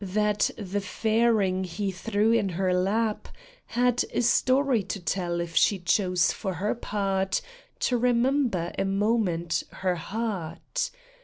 [0.03, 3.27] That the fairing he threw in her lap,
[3.67, 7.39] Had a story to tell if she chose for her part
[7.81, 10.89] To remember a moment her heart.